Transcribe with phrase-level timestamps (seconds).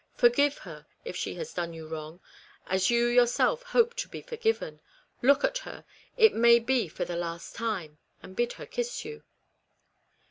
[0.15, 2.21] Forgive her, if she has done you wrong,
[2.65, 4.81] as you yourself hope to be forgiven.
[5.21, 5.85] Look at her,
[6.17, 9.21] it may be for the last time, and bid her kiss you."